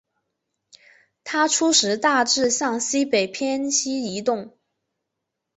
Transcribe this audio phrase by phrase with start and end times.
[1.23, 4.57] 它初时大致向西北偏西移动。